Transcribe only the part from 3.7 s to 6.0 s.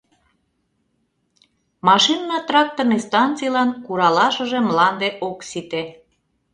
куралашыже мланде ок сите.